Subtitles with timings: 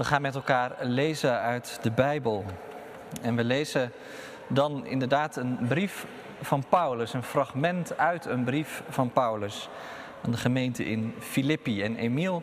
[0.00, 2.44] We gaan met elkaar lezen uit de Bijbel.
[3.22, 3.92] En we lezen
[4.48, 6.06] dan inderdaad een brief
[6.40, 9.68] van Paulus, een fragment uit een brief van Paulus
[10.24, 11.82] aan de gemeente in Filippi.
[11.82, 12.42] En Emiel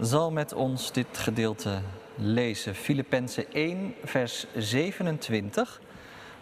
[0.00, 1.80] zal met ons dit gedeelte
[2.14, 2.74] lezen.
[2.74, 5.80] Filippenzen 1, vers 27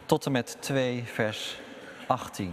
[0.04, 1.60] tot en met 2, vers
[2.06, 2.52] 18.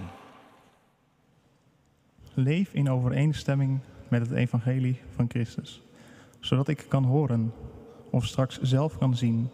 [2.33, 5.81] Leef in overeenstemming met het evangelie van Christus,
[6.39, 7.53] zodat ik kan horen
[8.14, 9.49] of straks zelf kan zien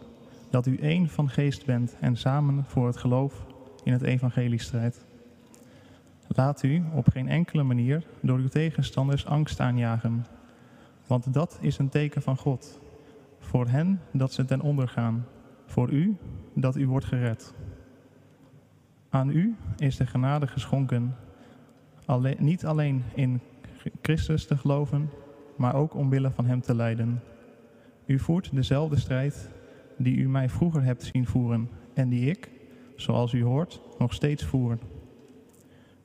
[0.50, 3.46] dat u één van geest bent en samen voor het geloof
[3.84, 5.04] in het evangelie strijdt.
[6.26, 10.26] Laat u op geen enkele manier door uw tegenstanders angst aanjagen,
[11.06, 12.80] want dat is een teken van God.
[13.38, 15.26] Voor hen dat ze ten onder gaan,
[15.66, 16.16] voor u
[16.54, 17.54] dat u wordt gered.
[19.08, 21.16] Aan u is de genade geschonken,
[22.04, 23.40] alleen, niet alleen in
[24.02, 25.10] Christus te geloven,
[25.56, 27.20] maar ook omwille van Hem te lijden.
[28.10, 29.50] U voert dezelfde strijd
[29.98, 32.50] die u mij vroeger hebt zien voeren en die ik,
[32.96, 34.78] zoals u hoort, nog steeds voer.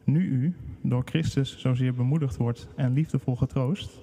[0.03, 4.02] Nu u door Christus zozeer bemoedigd wordt en liefdevol getroost,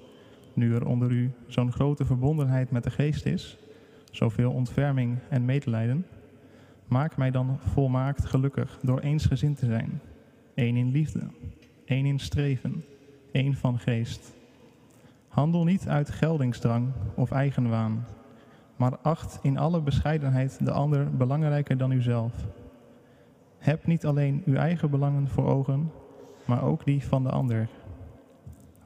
[0.53, 3.57] nu er onder u zo'n grote verbondenheid met de geest is,
[4.11, 6.05] zoveel ontferming en medelijden,
[6.87, 10.01] maak mij dan volmaakt gelukkig door eensgezind te zijn,
[10.53, 11.27] één in liefde,
[11.85, 12.85] één in streven,
[13.31, 14.42] één van geest.
[15.33, 18.05] Handel niet uit geldingsdrang of eigenwaan,
[18.75, 22.33] maar acht in alle bescheidenheid de ander belangrijker dan uzelf.
[23.57, 25.91] Heb niet alleen uw eigen belangen voor ogen,
[26.45, 27.69] maar ook die van de ander.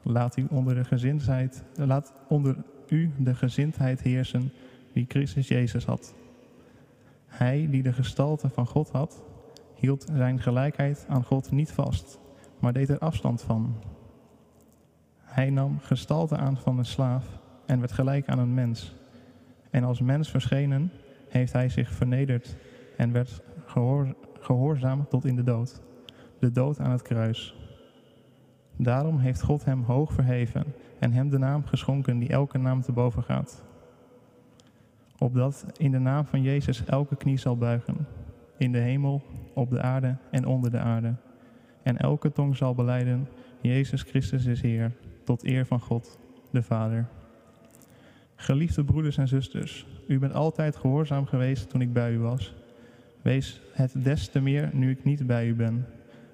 [0.02, 2.56] Laat u onder de gezindheid, laat onder
[2.88, 4.52] u de gezindheid heersen
[4.92, 6.14] die Christus Jezus had.
[7.26, 9.22] Hij die de gestalte van God had,
[9.74, 12.18] hield zijn gelijkheid aan God niet vast,
[12.58, 13.74] maar deed er afstand van.
[15.38, 18.94] Hij nam gestalte aan van een slaaf en werd gelijk aan een mens.
[19.70, 20.92] En als mens verschenen,
[21.28, 22.56] heeft hij zich vernederd
[22.96, 25.82] en werd gehoor, gehoorzaam tot in de dood,
[26.38, 27.56] de dood aan het kruis.
[28.76, 30.64] Daarom heeft God hem hoog verheven
[30.98, 33.64] en hem de naam geschonken die elke naam te boven gaat.
[35.18, 38.06] Opdat in de naam van Jezus elke knie zal buigen,
[38.56, 39.22] in de hemel,
[39.54, 41.14] op de aarde en onder de aarde.
[41.82, 43.28] En elke tong zal beleiden,
[43.60, 44.92] Jezus Christus is Heer,
[45.28, 46.18] tot eer van God,
[46.50, 47.08] de Vader.
[48.34, 52.54] Geliefde broeders en zusters, u bent altijd gehoorzaam geweest toen ik bij u was.
[53.22, 55.86] Wees het des te meer nu ik niet bij u ben.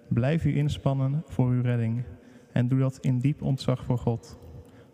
[0.08, 2.04] Blijf u inspannen voor uw redding
[2.52, 4.38] en doe dat in diep ontzag voor God.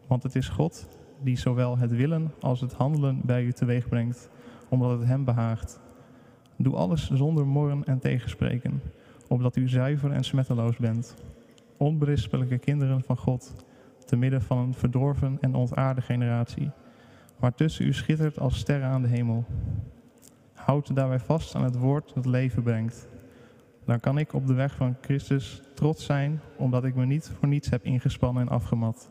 [0.07, 0.89] Want het is God
[1.23, 4.31] die zowel het willen als het handelen bij u teweeg brengt,
[4.69, 5.81] omdat het hem behaagt.
[6.57, 8.83] Doe alles zonder morren en tegenspreken,
[9.29, 11.15] opdat u zuiver en smetteloos bent.
[11.77, 13.69] Onberispelijke kinderen van God,
[14.11, 16.71] te midden van een verdorven en ontaarde generatie,
[17.39, 19.45] waar tussen u schittert als sterren aan de hemel.
[20.55, 23.09] Houd daarbij vast aan het woord dat leven brengt.
[23.85, 27.49] Dan kan ik op de weg van Christus trots zijn, omdat ik me niet voor
[27.49, 29.11] niets heb ingespannen en afgemat.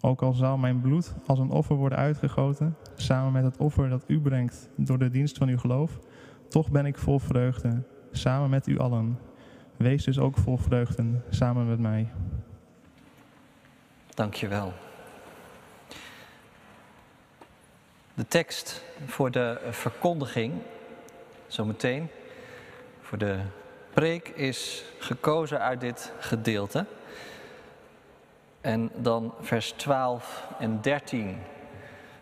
[0.00, 4.04] Ook al zou mijn bloed als een offer worden uitgegoten, samen met het offer dat
[4.06, 5.98] u brengt door de dienst van uw geloof,
[6.48, 9.18] toch ben ik vol vreugde, samen met u allen.
[9.76, 12.08] Wees dus ook vol vreugde, samen met mij.
[14.18, 14.72] Dankjewel.
[18.14, 20.54] De tekst voor de verkondiging,
[21.46, 22.10] zometeen,
[23.00, 23.38] voor de
[23.92, 26.86] preek, is gekozen uit dit gedeelte.
[28.60, 31.38] En dan vers 12 en 13.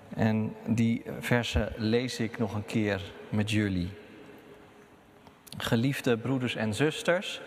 [0.08, 3.90] En die versen lees ik nog een keer met jullie.
[5.58, 7.40] Geliefde broeders en zusters,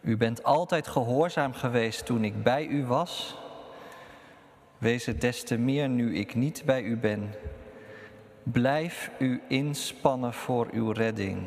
[0.00, 3.36] u bent altijd gehoorzaam geweest toen ik bij u was.
[4.78, 7.34] Wees het des te meer nu ik niet bij u ben.
[8.42, 11.42] Blijf u inspannen voor uw redding.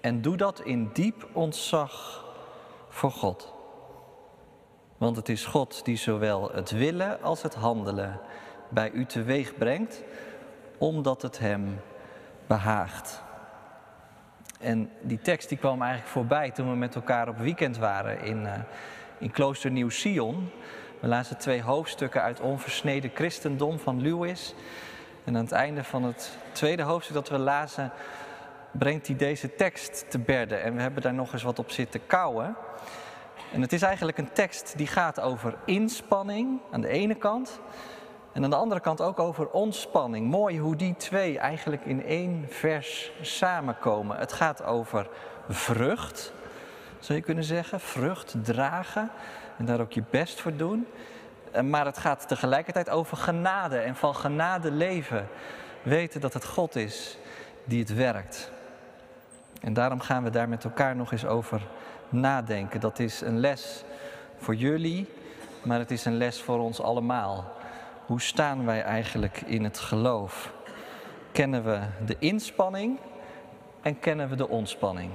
[0.00, 2.24] En doe dat in diep ontzag
[2.88, 3.54] voor God.
[4.96, 8.20] Want het is God die zowel het willen als het handelen
[8.68, 10.02] bij u teweeg brengt,
[10.78, 11.80] omdat het Hem
[12.46, 13.24] behaagt.
[14.60, 18.42] En die tekst die kwam eigenlijk voorbij toen we met elkaar op weekend waren in,
[18.42, 18.52] uh,
[19.18, 20.50] in Klooster Nieuw-Sion.
[21.00, 24.54] We lazen twee hoofdstukken uit Onversneden Christendom van Lewis.
[25.24, 27.92] En aan het einde van het tweede hoofdstuk dat we lazen,
[28.70, 30.62] brengt hij deze tekst te berden.
[30.62, 32.56] En we hebben daar nog eens wat op zitten kouwen.
[33.52, 37.60] En het is eigenlijk een tekst die gaat over inspanning aan de ene kant.
[38.36, 40.26] En aan de andere kant ook over ontspanning.
[40.26, 44.18] Mooi hoe die twee eigenlijk in één vers samenkomen.
[44.18, 45.08] Het gaat over
[45.48, 46.32] vrucht,
[46.98, 47.80] zou je kunnen zeggen.
[47.80, 49.10] Vrucht dragen
[49.56, 50.86] en daar ook je best voor doen.
[51.50, 55.28] Eh, maar het gaat tegelijkertijd over genade en van genade leven.
[55.82, 57.18] Weten dat het God is
[57.64, 58.50] die het werkt.
[59.60, 61.62] En daarom gaan we daar met elkaar nog eens over
[62.08, 62.80] nadenken.
[62.80, 63.84] Dat is een les
[64.38, 65.08] voor jullie,
[65.62, 67.55] maar het is een les voor ons allemaal.
[68.06, 70.52] Hoe staan wij eigenlijk in het geloof?
[71.32, 72.98] Kennen we de inspanning
[73.82, 75.10] en kennen we de ontspanning?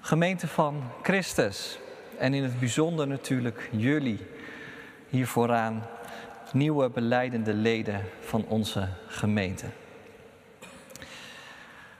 [0.00, 1.78] Gemeente van Christus
[2.18, 4.26] en in het bijzonder natuurlijk jullie
[5.08, 5.86] hier vooraan,
[6.52, 9.66] nieuwe beleidende leden van onze gemeente.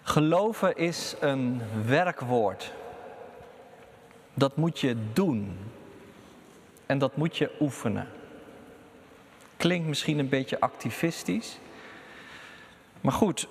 [0.03, 2.73] Geloven is een werkwoord.
[4.35, 5.59] Dat moet je doen.
[6.87, 8.09] En dat moet je oefenen.
[9.63, 11.59] Klinkt misschien een beetje activistisch.
[13.01, 13.49] Maar goed,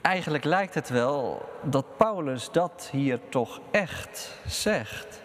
[0.00, 5.22] eigenlijk lijkt het wel dat Paulus dat hier toch echt zegt.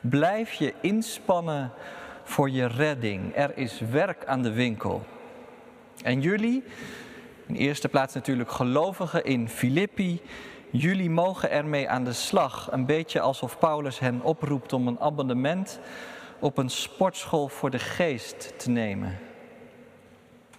[0.00, 1.72] Blijf je inspannen
[2.24, 3.36] voor je redding.
[3.36, 5.02] Er is werk aan de winkel.
[6.02, 6.64] En jullie,
[7.46, 10.20] in eerste plaats natuurlijk gelovigen in Filippi,
[10.70, 12.68] jullie mogen ermee aan de slag.
[12.70, 15.80] Een beetje alsof Paulus hen oproept om een abonnement
[16.40, 19.18] op een sportschool voor de geest te nemen.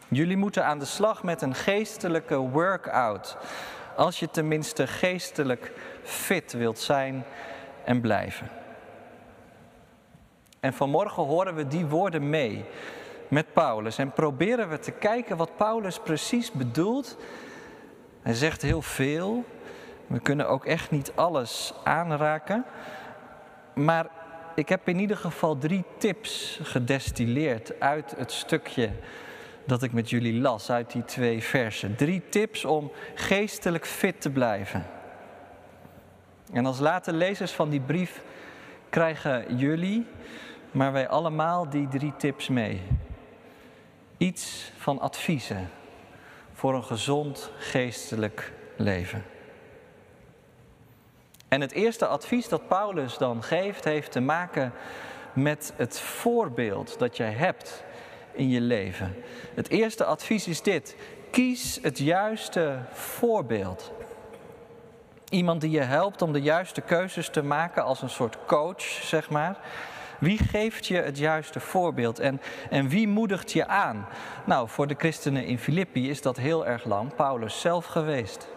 [0.07, 3.37] Jullie moeten aan de slag met een geestelijke workout.
[3.95, 5.71] Als je tenminste geestelijk
[6.03, 7.23] fit wilt zijn
[7.83, 8.49] en blijven.
[10.59, 12.65] En vanmorgen horen we die woorden mee
[13.27, 17.17] met Paulus en proberen we te kijken wat Paulus precies bedoelt.
[18.21, 19.45] Hij zegt heel veel.
[20.07, 22.65] We kunnen ook echt niet alles aanraken.
[23.73, 24.09] Maar
[24.55, 28.89] ik heb in ieder geval drie tips gedestilleerd uit het stukje
[29.65, 31.95] dat ik met jullie las, uit die twee versen.
[31.95, 34.85] Drie tips om geestelijk fit te blijven.
[36.53, 38.23] En als late lezers van die brief
[38.89, 40.05] krijgen jullie,
[40.71, 42.81] maar wij allemaal die drie tips mee.
[44.17, 45.69] Iets van adviezen
[46.53, 49.23] voor een gezond geestelijk leven.
[51.51, 54.73] En het eerste advies dat Paulus dan geeft, heeft te maken
[55.33, 57.83] met het voorbeeld dat jij hebt
[58.31, 59.15] in je leven.
[59.55, 60.95] Het eerste advies is dit:
[61.31, 63.91] kies het juiste voorbeeld.
[65.29, 69.29] Iemand die je helpt om de juiste keuzes te maken als een soort coach, zeg
[69.29, 69.57] maar.
[70.19, 74.07] Wie geeft je het juiste voorbeeld en, en wie moedigt je aan?
[74.45, 78.47] Nou, voor de christenen in Filippi is dat heel erg lang Paulus zelf geweest.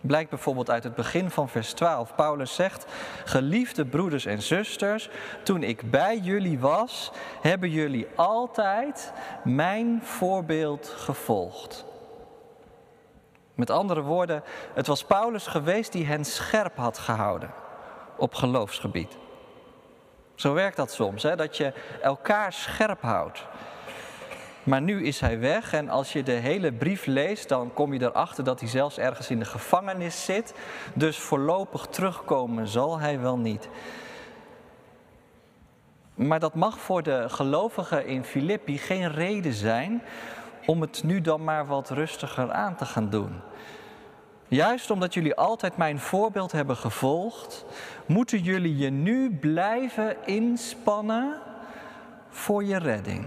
[0.00, 2.14] Blijkt bijvoorbeeld uit het begin van vers 12.
[2.14, 2.86] Paulus zegt:
[3.24, 5.10] Geliefde broeders en zusters,
[5.42, 9.12] toen ik bij jullie was, hebben jullie altijd
[9.44, 11.84] mijn voorbeeld gevolgd.
[13.54, 14.42] Met andere woorden,
[14.74, 17.50] het was Paulus geweest die hen scherp had gehouden
[18.16, 19.16] op geloofsgebied.
[20.34, 21.36] Zo werkt dat soms, hè?
[21.36, 21.72] dat je
[22.02, 23.46] elkaar scherp houdt.
[24.62, 28.02] Maar nu is hij weg en als je de hele brief leest, dan kom je
[28.02, 30.54] erachter dat hij zelfs ergens in de gevangenis zit.
[30.94, 33.68] Dus voorlopig terugkomen zal hij wel niet.
[36.14, 40.02] Maar dat mag voor de gelovigen in Filippi geen reden zijn
[40.66, 43.40] om het nu dan maar wat rustiger aan te gaan doen.
[44.48, 47.64] Juist omdat jullie altijd mijn voorbeeld hebben gevolgd,
[48.06, 51.38] moeten jullie je nu blijven inspannen
[52.28, 53.26] voor je redding.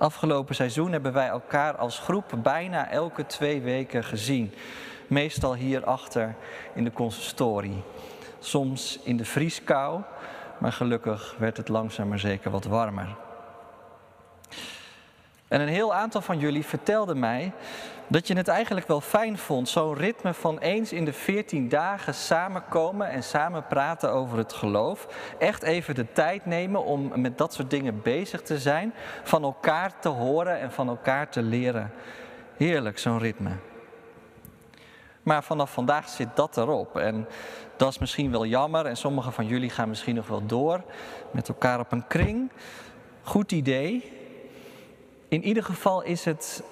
[0.00, 4.54] Afgelopen seizoen hebben wij elkaar als groep bijna elke twee weken gezien.
[5.06, 6.34] Meestal hierachter
[6.74, 7.82] in de consistorie.
[8.38, 10.00] Soms in de vrieskou,
[10.58, 13.16] maar gelukkig werd het langzaam maar zeker wat warmer.
[15.48, 17.52] En een heel aantal van jullie vertelde mij
[18.10, 22.14] dat je het eigenlijk wel fijn vond, zo'n ritme van eens in de veertien dagen
[22.14, 25.06] samenkomen en samen praten over het geloof.
[25.38, 30.00] Echt even de tijd nemen om met dat soort dingen bezig te zijn, van elkaar
[30.00, 31.92] te horen en van elkaar te leren.
[32.56, 33.50] Heerlijk, zo'n ritme.
[35.22, 36.96] Maar vanaf vandaag zit dat erop.
[36.96, 37.28] En
[37.76, 38.86] dat is misschien wel jammer.
[38.86, 40.82] En sommigen van jullie gaan misschien nog wel door
[41.30, 42.50] met elkaar op een kring.
[43.22, 44.12] Goed idee.
[45.28, 46.62] In ieder geval is het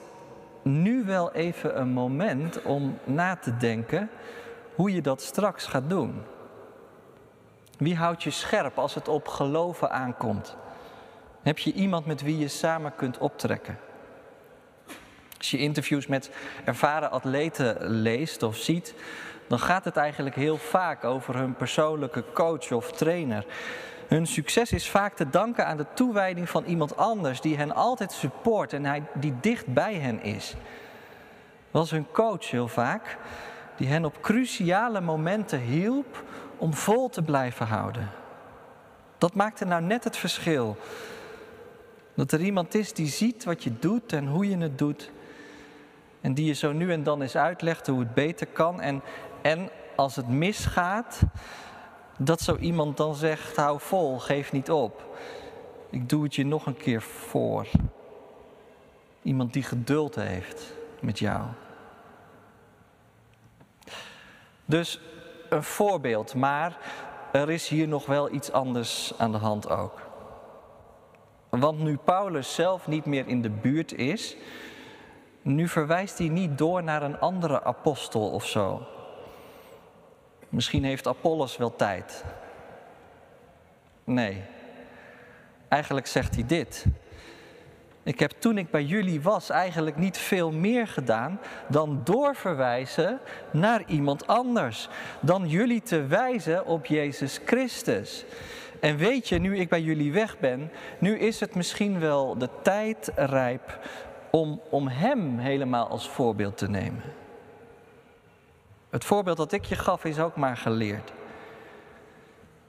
[0.69, 4.11] nu wel even een moment om na te denken
[4.75, 6.23] hoe je dat straks gaat doen.
[7.79, 10.57] Wie houdt je scherp als het op geloven aankomt?
[11.43, 13.79] Heb je iemand met wie je samen kunt optrekken?
[15.39, 16.31] Als je interviews met
[16.65, 18.95] ervaren atleten leest of ziet,
[19.49, 23.45] dan gaat het eigenlijk heel vaak over hun persoonlijke coach of trainer.
[24.09, 28.13] Hun succes is vaak te danken aan de toewijding van iemand anders die hen altijd
[28.13, 30.55] support en hij, die dicht bij hen is.
[31.71, 33.19] Was hun coach heel vaak,
[33.77, 36.25] die hen op cruciale momenten hielp
[36.57, 38.11] om vol te blijven houden.
[39.19, 40.77] Dat maakte nou net het verschil.
[42.15, 45.11] Dat er iemand is die ziet wat je doet en hoe je het doet.
[46.21, 48.81] En die je zo nu en dan eens uitlegt hoe het beter kan.
[48.81, 49.03] En,
[49.43, 51.21] en als het misgaat,
[52.19, 55.17] dat zo iemand dan zegt: hou vol, geef niet op.
[55.91, 57.67] Ik doe het je nog een keer voor.
[59.23, 61.43] Iemand die geduld heeft met jou.
[64.65, 65.01] Dus
[65.49, 66.79] een voorbeeld, maar
[67.33, 70.07] er is hier nog wel iets anders aan de hand ook.
[71.49, 74.37] Want nu Paulus zelf niet meer in de buurt is,
[75.43, 78.87] nu verwijst hij niet door naar een andere apostel of zo.
[80.49, 82.25] Misschien heeft Apollos wel tijd.
[84.05, 84.43] Nee,
[85.69, 86.87] eigenlijk zegt hij dit.
[88.03, 93.19] Ik heb toen ik bij jullie was eigenlijk niet veel meer gedaan dan doorverwijzen
[93.51, 94.89] naar iemand anders.
[95.21, 98.25] Dan jullie te wijzen op Jezus Christus.
[98.81, 102.49] En weet je, nu ik bij jullie weg ben, nu is het misschien wel de
[102.63, 103.79] tijd rijp
[104.31, 107.03] om, om Hem helemaal als voorbeeld te nemen.
[108.91, 111.13] Het voorbeeld dat ik je gaf is ook maar geleerd.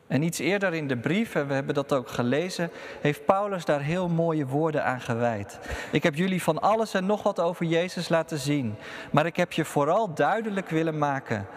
[0.07, 2.71] En iets eerder in de brief, en we hebben dat ook gelezen,
[3.01, 5.59] heeft Paulus daar heel mooie woorden aan gewijd.
[5.91, 8.75] Ik heb jullie van alles en nog wat over Jezus laten zien,
[9.11, 11.47] maar ik heb je vooral duidelijk willen maken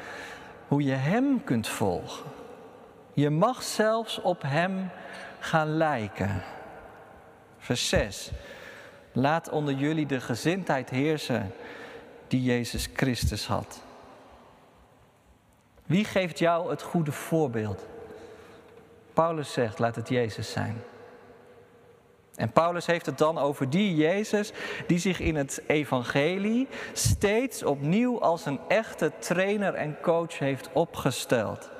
[0.69, 2.31] hoe je Hem kunt volgen.
[3.12, 4.90] Je mag zelfs op Hem
[5.38, 6.42] gaan lijken.
[7.59, 8.31] Vers 6.
[9.12, 11.54] Laat onder jullie de gezindheid heersen
[12.28, 13.83] die Jezus Christus had.
[15.87, 17.87] Wie geeft jou het goede voorbeeld?
[19.12, 20.83] Paulus zegt, laat het Jezus zijn.
[22.35, 24.53] En Paulus heeft het dan over die Jezus
[24.87, 31.71] die zich in het evangelie steeds opnieuw als een echte trainer en coach heeft opgesteld.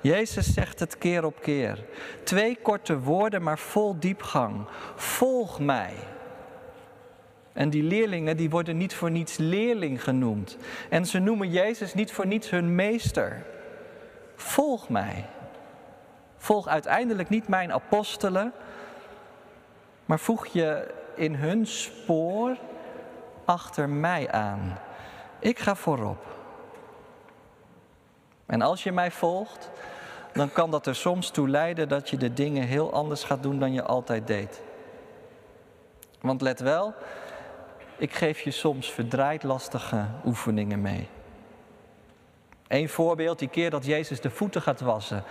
[0.00, 1.84] Jezus zegt het keer op keer.
[2.24, 4.66] Twee korte woorden, maar vol diepgang.
[4.94, 5.94] Volg mij.
[7.52, 10.56] En die leerlingen die worden niet voor niets leerling genoemd.
[10.88, 13.44] En ze noemen Jezus niet voor niets hun meester.
[14.34, 15.26] Volg mij.
[16.36, 18.52] Volg uiteindelijk niet mijn apostelen,
[20.04, 22.56] maar voeg je in hun spoor
[23.44, 24.78] achter mij aan.
[25.38, 26.26] Ik ga voorop.
[28.46, 29.70] En als je mij volgt,
[30.32, 33.58] dan kan dat er soms toe leiden dat je de dingen heel anders gaat doen
[33.58, 34.62] dan je altijd deed.
[36.20, 36.94] Want let wel,
[38.00, 41.08] ik geef je soms verdraaid lastige oefeningen mee.
[42.68, 45.24] Eén voorbeeld, die keer dat Jezus de voeten gaat wassen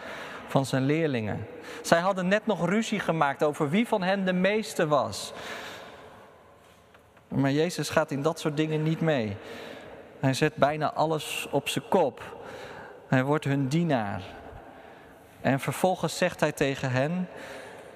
[0.47, 1.47] van zijn leerlingen.
[1.81, 5.33] Zij hadden net nog ruzie gemaakt over wie van hen de meeste was.
[7.27, 9.37] Maar Jezus gaat in dat soort dingen niet mee.
[10.19, 12.23] Hij zet bijna alles op zijn kop.
[13.07, 14.21] Hij wordt hun dienaar.
[15.41, 17.27] En vervolgens zegt hij tegen hen: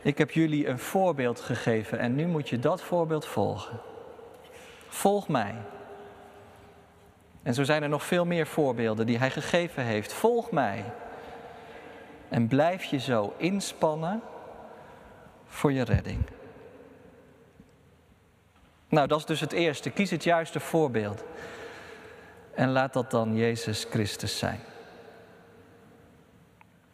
[0.01, 3.92] Ik heb jullie een voorbeeld gegeven en nu moet je dat voorbeeld volgen.
[4.93, 5.55] Volg mij.
[7.43, 10.13] En zo zijn er nog veel meer voorbeelden die hij gegeven heeft.
[10.13, 10.83] Volg mij.
[12.29, 14.21] En blijf je zo inspannen
[15.45, 16.23] voor je redding.
[18.88, 19.89] Nou, dat is dus het eerste.
[19.89, 21.23] Kies het juiste voorbeeld.
[22.55, 24.59] En laat dat dan Jezus Christus zijn.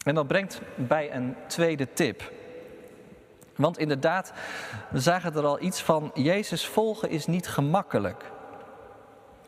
[0.04, 2.32] En dat brengt bij een tweede tip.
[3.60, 4.34] Want inderdaad,
[4.90, 8.32] we zagen er al iets van, Jezus volgen is niet gemakkelijk.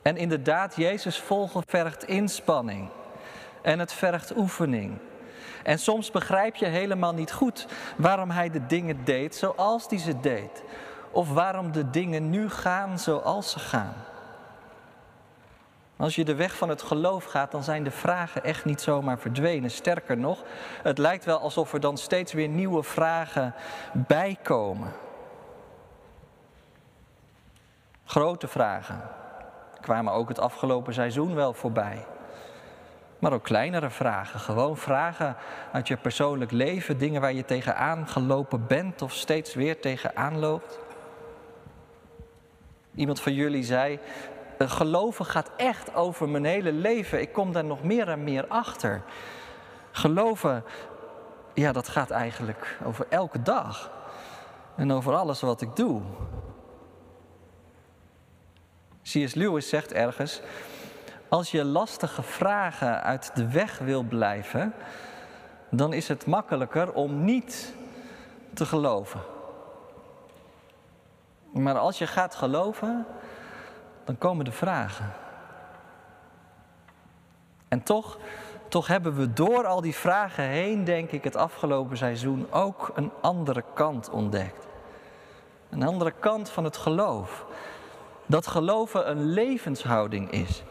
[0.02, 2.90] En inderdaad, Jezus volgen vergt inspanning.
[3.62, 4.98] En het vergt oefening.
[5.64, 10.20] En soms begrijp je helemaal niet goed waarom hij de dingen deed zoals hij ze
[10.20, 10.64] deed.
[11.12, 13.96] Of waarom de dingen nu gaan zoals ze gaan.
[16.02, 19.20] Als je de weg van het geloof gaat, dan zijn de vragen echt niet zomaar
[19.20, 19.72] verdwenen.
[19.72, 20.44] Sterker nog,
[20.84, 23.54] het lijkt wel alsof er dan steeds weer nieuwe vragen
[23.94, 24.92] bijkomen.
[28.06, 29.02] Grote vragen
[29.82, 32.06] kwamen ook het afgelopen seizoen wel voorbij.
[33.20, 35.36] Maar ook kleinere vragen, gewoon vragen
[35.72, 40.80] uit je persoonlijk leven, dingen waar je tegenaan gelopen bent of steeds weer tegenaan loopt.
[42.96, 44.00] Iemand van jullie zei,
[44.70, 47.22] geloven gaat echt over mijn hele leven.
[47.22, 49.02] Ik kom daar nog meer en meer achter.
[49.92, 50.64] Geloven,
[51.54, 53.92] ja, dat gaat eigenlijk over elke dag.
[54.76, 56.02] En over alles wat ik doe.
[59.04, 59.34] C.S.
[59.34, 60.42] Lewis zegt ergens,
[61.30, 64.74] als je lastige vragen uit de weg wil blijven,
[65.70, 67.74] dan is het makkelijker om niet
[68.54, 69.20] te geloven.
[71.52, 73.06] Maar als je gaat geloven,
[74.12, 75.14] dan komen de vragen.
[77.68, 78.18] En toch,
[78.68, 83.12] Toch hebben we door al die vragen heen, denk ik, het afgelopen seizoen ook een
[83.22, 84.68] andere kant ontdekt.
[85.70, 87.46] Een andere kant van het geloof.
[88.26, 90.64] Dat geloven een levenshouding is.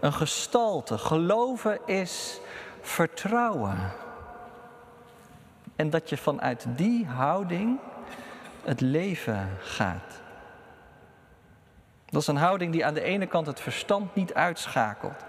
[0.00, 0.98] Een gestalte.
[0.98, 2.40] Geloven is
[2.80, 3.92] vertrouwen.
[5.76, 7.78] En dat je vanuit die houding
[8.64, 10.20] het leven gaat.
[12.10, 15.24] Dat is een houding die aan de ene kant het verstand niet uitschakelt,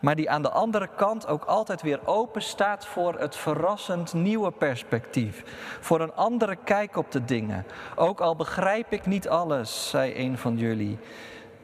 [0.00, 4.50] maar die aan de andere kant ook altijd weer open staat voor het verrassend nieuwe
[4.50, 5.42] perspectief,
[5.80, 7.66] voor een andere kijk op de dingen.
[7.96, 10.98] Ook al begrijp ik niet alles, zei een van jullie,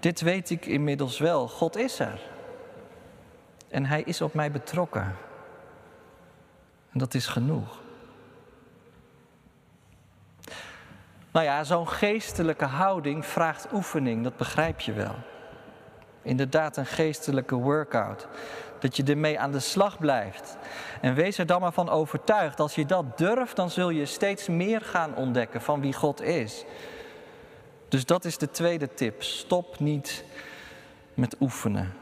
[0.00, 2.21] dit weet ik inmiddels wel, God is er.
[3.68, 5.16] En Hij is op mij betrokken.
[6.92, 7.85] En dat is genoeg.
[11.37, 15.14] Nou ja, zo'n geestelijke houding vraagt oefening, dat begrijp je wel.
[16.23, 18.28] Inderdaad, een geestelijke workout.
[18.78, 20.57] Dat je ermee aan de slag blijft.
[21.00, 22.61] En wees er dan maar van overtuigd.
[22.61, 26.64] Als je dat durft, dan zul je steeds meer gaan ontdekken van wie God is.
[27.88, 29.23] Dus dat is de tweede tip.
[29.23, 30.25] Stop niet
[31.14, 31.95] met oefenen.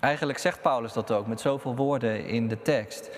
[0.00, 3.10] Eigenlijk zegt Paulus dat ook met zoveel woorden in de tekst.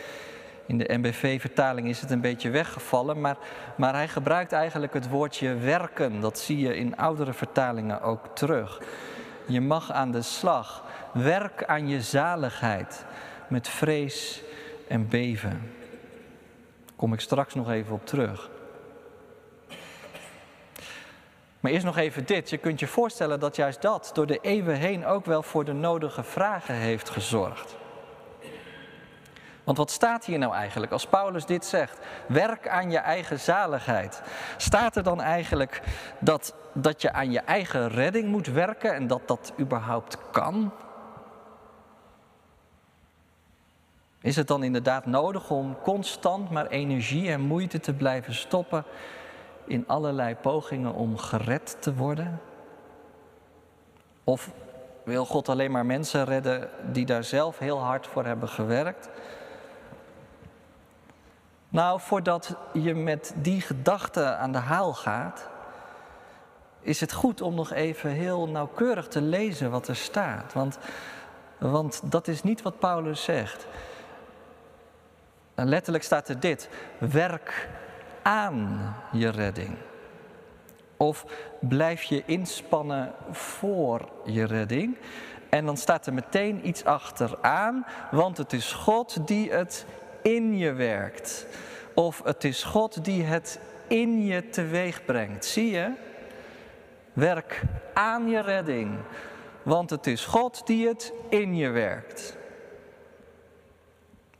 [0.70, 3.36] In de MBV-vertaling is het een beetje weggevallen, maar,
[3.76, 6.20] maar hij gebruikt eigenlijk het woordje werken.
[6.20, 8.80] Dat zie je in oudere vertalingen ook terug.
[9.46, 10.84] Je mag aan de slag.
[11.12, 13.04] Werk aan je zaligheid
[13.48, 14.42] met vrees
[14.88, 15.72] en beven.
[16.84, 18.50] Daar kom ik straks nog even op terug.
[21.60, 22.50] Maar eerst nog even dit.
[22.50, 25.72] Je kunt je voorstellen dat juist dat door de eeuwen heen ook wel voor de
[25.72, 27.79] nodige vragen heeft gezorgd.
[29.64, 31.98] Want wat staat hier nou eigenlijk als Paulus dit zegt?
[32.28, 34.22] Werk aan je eigen zaligheid.
[34.56, 35.82] Staat er dan eigenlijk
[36.18, 40.72] dat, dat je aan je eigen redding moet werken en dat dat überhaupt kan?
[44.22, 48.84] Is het dan inderdaad nodig om constant maar energie en moeite te blijven stoppen
[49.64, 52.40] in allerlei pogingen om gered te worden?
[54.24, 54.50] Of
[55.04, 59.10] wil God alleen maar mensen redden die daar zelf heel hard voor hebben gewerkt?
[61.70, 65.48] Nou, voordat je met die gedachte aan de haal gaat,
[66.80, 70.52] is het goed om nog even heel nauwkeurig te lezen wat er staat.
[70.52, 70.78] Want,
[71.58, 73.66] want dat is niet wat Paulus zegt.
[75.54, 77.68] En letterlijk staat er dit: werk
[78.22, 79.76] aan je redding.
[80.96, 81.24] Of
[81.60, 84.96] blijf je inspannen voor je redding.
[85.50, 89.86] En dan staat er meteen iets achteraan, want het is God die het
[90.22, 91.46] in je werkt.
[91.94, 95.44] Of het is God die het in je teweeg brengt.
[95.44, 95.92] Zie je?
[97.12, 97.62] Werk
[97.94, 98.98] aan je redding.
[99.62, 102.36] Want het is God die het in je werkt.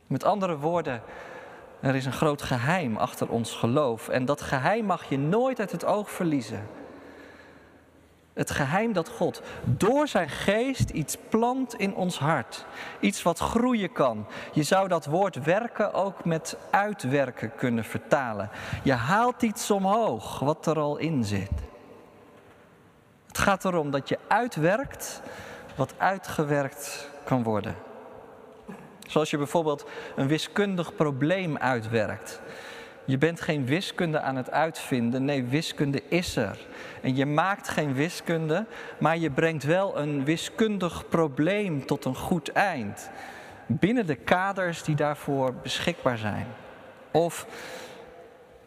[0.07, 1.01] Met andere woorden,
[1.79, 4.09] er is een groot geheim achter ons geloof.
[4.09, 6.67] En dat geheim mag je nooit uit het oog verliezen.
[8.33, 12.65] Het geheim dat God door zijn geest iets plant in ons hart.
[12.99, 14.25] Iets wat groeien kan.
[14.51, 18.49] Je zou dat woord werken ook met uitwerken kunnen vertalen.
[18.83, 21.51] Je haalt iets omhoog wat er al in zit.
[23.27, 25.21] Het gaat erom dat je uitwerkt
[25.75, 27.75] wat uitgewerkt kan worden.
[29.07, 32.41] Zoals je bijvoorbeeld een wiskundig probleem uitwerkt.
[33.11, 36.59] Je bent geen wiskunde aan het uitvinden, nee, wiskunde is er.
[37.01, 38.65] En je maakt geen wiskunde,
[38.99, 43.09] maar je brengt wel een wiskundig probleem tot een goed eind.
[43.65, 46.47] Binnen de kaders die daarvoor beschikbaar zijn.
[47.11, 47.45] Of,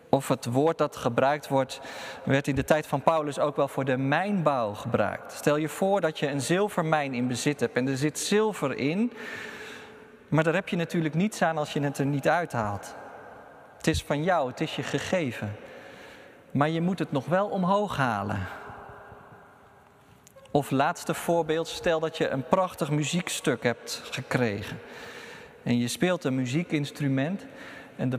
[0.09, 1.81] of het woord dat gebruikt wordt,
[2.25, 5.33] werd in de tijd van Paulus ook wel voor de mijnbouw gebruikt.
[5.33, 9.13] Stel je voor dat je een zilvermijn in bezit hebt en er zit zilver in.
[10.29, 12.95] Maar daar heb je natuurlijk niets aan als je het er niet uithaalt.
[13.85, 15.57] Het is van jou, het is je gegeven.
[16.51, 18.47] Maar je moet het nog wel omhoog halen.
[20.51, 24.79] Of laatste voorbeeld, stel dat je een prachtig muziekstuk hebt gekregen.
[25.63, 27.47] En je speelt een muziekinstrument
[27.97, 28.19] en de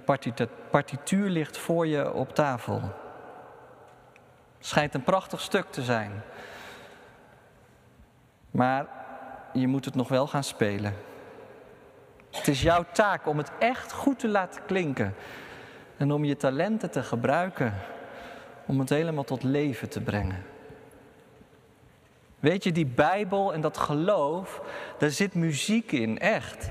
[0.70, 2.82] partituur ligt voor je op tafel.
[4.60, 6.12] Schijnt een prachtig stuk te zijn.
[8.52, 8.88] Maar
[9.54, 10.94] je moet het nog wel gaan spelen.
[12.32, 15.16] Het is jouw taak om het echt goed te laten klinken.
[15.98, 17.74] En om je talenten te gebruiken
[18.66, 20.44] om het helemaal tot leven te brengen.
[22.40, 24.62] Weet je, die Bijbel en dat geloof,
[24.98, 26.70] daar zit muziek in, echt.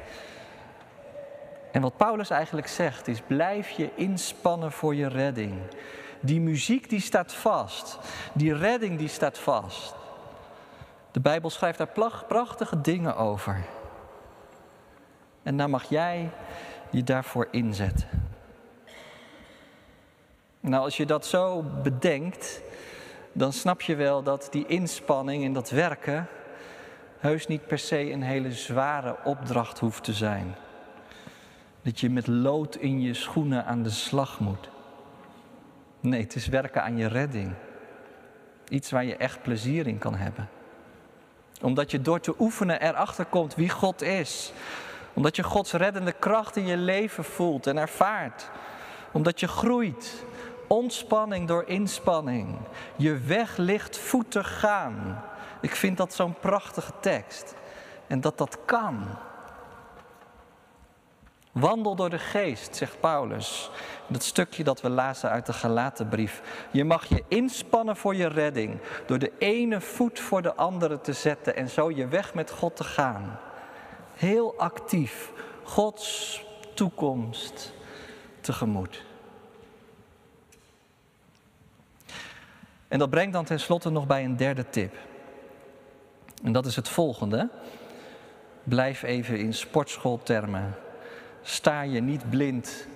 [1.73, 5.61] En wat Paulus eigenlijk zegt is, blijf je inspannen voor je redding.
[6.21, 7.99] Die muziek die staat vast,
[8.33, 9.95] die redding die staat vast.
[11.11, 13.65] De Bijbel schrijft daar prachtige dingen over.
[15.43, 16.31] En dan mag jij
[16.91, 18.24] je daarvoor inzetten.
[20.67, 22.63] Nou, als je dat zo bedenkt,
[23.33, 26.27] dan snap je wel dat die inspanning en dat werken
[27.19, 30.55] heus niet per se een hele zware opdracht hoeft te zijn.
[31.83, 34.71] Dat je met lood in je schoenen aan de slag moet.
[36.01, 37.55] Nee, het is werken aan je redding.
[38.69, 40.49] Iets waar je echt plezier in kan hebben.
[41.63, 44.53] Omdat je door te oefenen erachter komt wie God is.
[45.13, 48.51] Omdat je Gods reddende kracht in je leven voelt en ervaart.
[49.13, 50.25] Omdat je groeit.
[50.67, 52.57] Ontspanning door inspanning.
[52.97, 55.25] Je weg ligt voetig gaan.
[55.61, 57.55] Ik vind dat zo'n prachtige tekst.
[58.07, 59.07] En dat dat kan.
[61.53, 63.71] Wandel door de geest, zegt Paulus.
[64.07, 66.43] Dat stukje dat we lazen uit de Galatenbrief.
[66.71, 68.81] Je mag je inspannen voor je redding.
[69.07, 72.77] Door de ene voet voor de andere te zetten en zo je weg met God
[72.77, 73.39] te gaan.
[74.15, 75.33] Heel actief.
[75.63, 76.43] Gods
[76.75, 77.73] toekomst
[78.41, 79.05] tegemoet.
[82.95, 84.95] En dat brengt dan tenslotte nog bij een derde tip.
[86.43, 87.49] En dat is het volgende.
[88.63, 90.75] Blijf even in sportschooltermen.
[91.43, 92.87] Sta je niet blind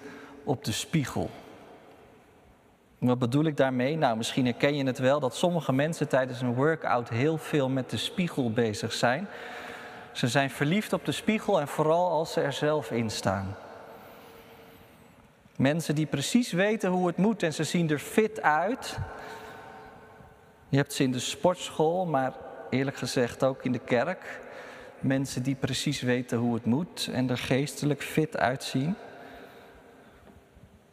[0.45, 1.31] op de spiegel.
[2.99, 3.97] Wat bedoel ik daarmee?
[3.97, 7.91] Nou, misschien herken je het wel dat sommige mensen tijdens een workout heel veel met
[7.91, 9.29] de spiegel bezig zijn.
[10.13, 13.57] Ze zijn verliefd op de spiegel en vooral als ze er zelf in staan.
[15.57, 18.99] Mensen die precies weten hoe het moet en ze zien er fit uit.
[20.68, 22.33] Je hebt ze in de sportschool, maar
[22.70, 24.40] eerlijk gezegd ook in de kerk.
[25.00, 28.94] Mensen die precies weten hoe het moet en er geestelijk fit uitzien.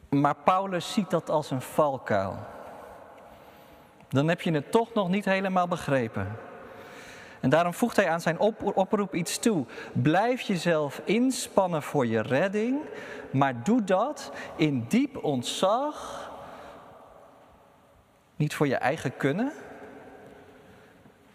[0.10, 2.38] Maar Paulus ziet dat als een valkuil.
[4.10, 6.28] Dan heb je het toch nog niet helemaal begrepen.
[7.40, 8.40] En daarom voegt hij aan zijn
[8.76, 9.66] oproep iets toe.
[9.94, 12.80] Blijf jezelf inspannen voor je redding,
[13.32, 16.30] maar doe dat in diep ontzag.
[18.36, 19.52] Niet voor je eigen kunnen,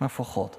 [0.00, 0.58] maar voor God.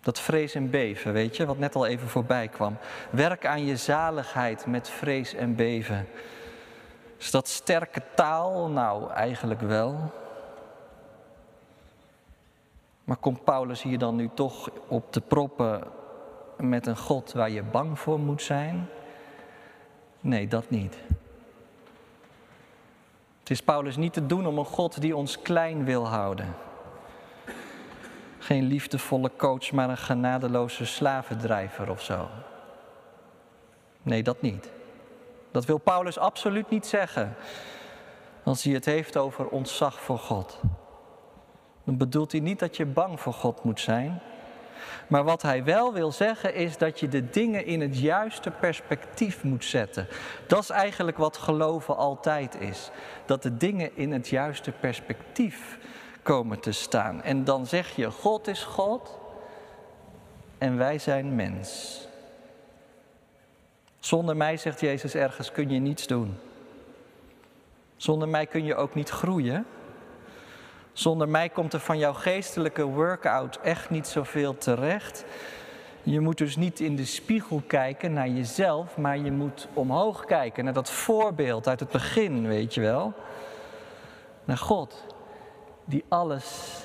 [0.00, 2.76] Dat vrees en beven, weet je, wat net al even voorbij kwam.
[3.10, 6.08] Werk aan je zaligheid met vrees en beven.
[7.18, 8.68] Is dat sterke taal?
[8.68, 10.12] Nou, eigenlijk wel.
[13.04, 15.82] Maar komt Paulus hier dan nu toch op te proppen
[16.56, 18.88] met een God waar je bang voor moet zijn?
[20.20, 20.96] Nee, dat niet.
[23.48, 26.54] Het is Paulus niet te doen om een God die ons klein wil houden.
[28.38, 32.28] Geen liefdevolle coach, maar een genadeloze slavendrijver of zo.
[34.02, 34.70] Nee, dat niet.
[35.50, 37.34] Dat wil Paulus absoluut niet zeggen.
[38.44, 40.60] Als hij het heeft over ontzag voor God.
[41.84, 44.22] Dan bedoelt hij niet dat je bang voor God moet zijn.
[45.06, 49.42] Maar wat hij wel wil zeggen is dat je de dingen in het juiste perspectief
[49.42, 50.06] moet zetten.
[50.46, 52.90] Dat is eigenlijk wat geloven altijd is.
[53.26, 55.78] Dat de dingen in het juiste perspectief
[56.22, 57.22] komen te staan.
[57.22, 59.18] En dan zeg je, God is God
[60.58, 62.00] en wij zijn mens.
[63.98, 66.36] Zonder mij, zegt Jezus ergens, kun je niets doen.
[67.96, 69.66] Zonder mij kun je ook niet groeien.
[70.98, 75.24] Zonder mij komt er van jouw geestelijke workout echt niet zoveel terecht.
[76.02, 80.64] Je moet dus niet in de spiegel kijken naar jezelf, maar je moet omhoog kijken
[80.64, 83.12] naar dat voorbeeld uit het begin, weet je wel.
[84.44, 85.06] Naar God,
[85.84, 86.76] die alles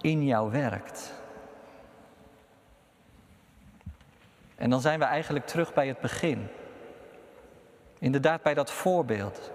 [0.00, 1.12] in jou werkt.
[4.54, 6.48] En dan zijn we eigenlijk terug bij het begin.
[7.98, 9.50] Inderdaad, bij dat voorbeeld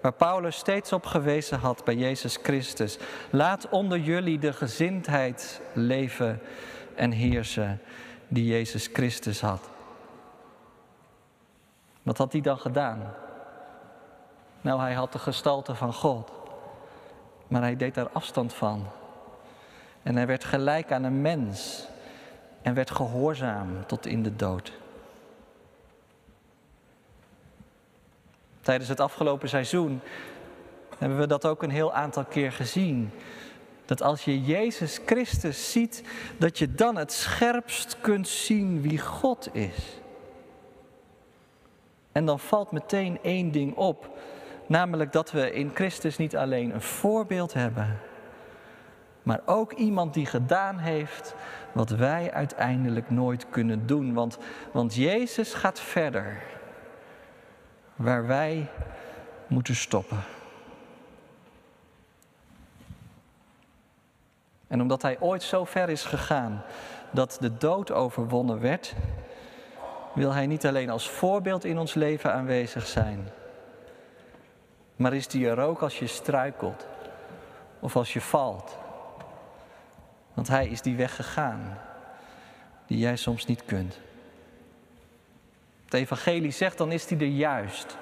[0.00, 2.98] waar Paulus steeds op gewezen had bij Jezus Christus.
[3.30, 6.40] Laat onder jullie de gezindheid leven
[6.94, 7.80] en heersen
[8.28, 9.70] die Jezus Christus had.
[12.02, 13.14] Wat had hij dan gedaan?
[14.60, 16.30] Nou, hij had de gestalte van God,
[17.48, 18.86] maar hij deed daar afstand van.
[20.02, 21.86] En hij werd gelijk aan een mens
[22.62, 24.72] en werd gehoorzaam tot in de dood.
[28.60, 30.00] Tijdens het afgelopen seizoen
[30.98, 33.10] hebben we dat ook een heel aantal keer gezien.
[33.84, 36.02] Dat als je Jezus Christus ziet,
[36.38, 40.00] dat je dan het scherpst kunt zien wie God is.
[42.12, 44.18] En dan valt meteen één ding op,
[44.66, 47.98] namelijk dat we in Christus niet alleen een voorbeeld hebben,
[49.22, 51.34] maar ook iemand die gedaan heeft
[51.72, 54.14] wat wij uiteindelijk nooit kunnen doen.
[54.14, 54.38] Want,
[54.72, 56.42] want Jezus gaat verder
[58.00, 58.66] waar wij
[59.46, 60.22] moeten stoppen.
[64.66, 66.62] En omdat hij ooit zo ver is gegaan
[67.10, 68.94] dat de dood overwonnen werd,
[70.14, 73.28] wil Hij niet alleen als voorbeeld in ons leven aanwezig zijn,
[74.96, 76.86] maar is die er ook als je struikelt
[77.80, 78.76] of als je valt.
[80.34, 81.78] Want Hij is die weg gegaan
[82.86, 84.00] die jij soms niet kunt.
[85.90, 87.96] Het evangelie zegt, dan is hij er juist.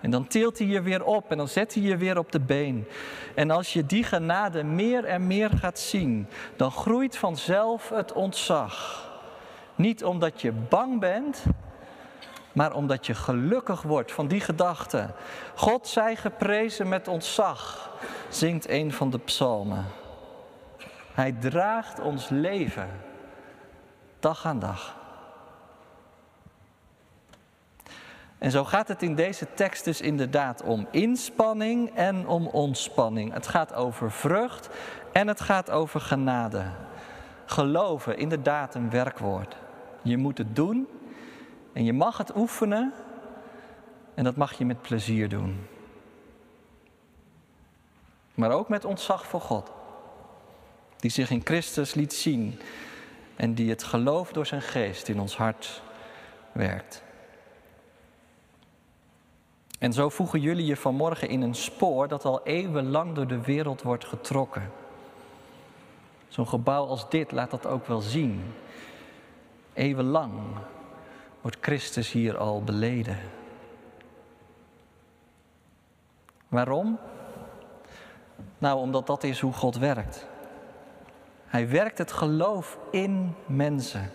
[0.00, 2.40] En dan tilt hij je weer op en dan zet hij je weer op de
[2.40, 2.88] been.
[3.34, 9.06] En als je die genade meer en meer gaat zien, dan groeit vanzelf het ontzag.
[9.74, 11.44] Niet omdat je bang bent,
[12.52, 15.10] maar omdat je gelukkig wordt van die gedachte.
[15.54, 17.90] God zij geprezen met ontzag,
[18.28, 19.84] zingt een van de psalmen.
[21.12, 22.88] Hij draagt ons leven
[24.18, 25.01] dag aan dag.
[28.42, 33.32] En zo gaat het in deze tekst dus inderdaad om inspanning en om ontspanning.
[33.32, 34.68] Het gaat over vrucht
[35.12, 36.64] en het gaat over genade.
[37.44, 39.56] Geloven, inderdaad een werkwoord.
[40.02, 40.88] Je moet het doen
[41.72, 42.92] en je mag het oefenen
[44.14, 45.66] en dat mag je met plezier doen.
[48.34, 49.72] Maar ook met ontzag voor God,
[50.96, 52.60] die zich in Christus liet zien
[53.36, 55.82] en die het geloof door zijn geest in ons hart
[56.52, 57.02] werkt.
[59.82, 63.82] En zo voegen jullie je vanmorgen in een spoor dat al eeuwenlang door de wereld
[63.82, 64.70] wordt getrokken.
[66.28, 68.54] Zo'n gebouw als dit laat dat ook wel zien.
[69.72, 70.32] Eeuwenlang
[71.40, 73.18] wordt Christus hier al beleden.
[76.48, 76.98] Waarom?
[78.58, 80.26] Nou, omdat dat is hoe God werkt.
[81.46, 84.10] Hij werkt het geloof in mensen.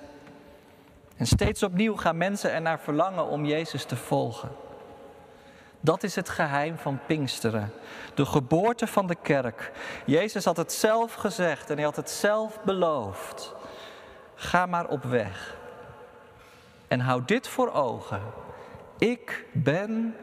[1.15, 4.65] En steeds opnieuw gaan mensen ernaar verlangen om Jezus te volgen.
[5.87, 7.73] Dat is het geheim van Pinksteren.
[8.13, 9.71] De geboorte van de kerk.
[10.05, 13.55] Jezus had het zelf gezegd en hij had het zelf beloofd.
[14.35, 15.57] Ga maar op weg.
[16.87, 18.21] En houd dit voor ogen.
[18.97, 20.15] Ik ben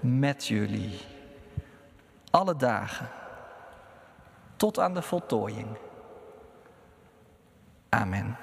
[0.00, 1.00] met jullie.
[2.30, 3.08] Alle dagen.
[4.56, 5.76] Tot aan de voltooiing.
[7.88, 8.36] Amen.